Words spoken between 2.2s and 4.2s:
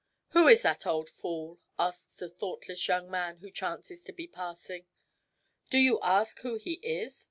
a thoughtless young man who chances to